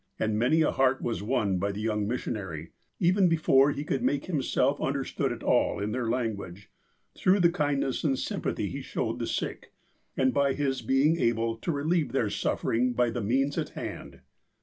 [0.17, 4.25] And many a heart was won by the young missionary, even before he could make
[4.25, 6.71] himself understood at all in their language,
[7.13, 9.73] through the kindness and symj)athy he showed the sick,
[10.17, 14.21] and by his being able to relieve their suffering by the means at hand.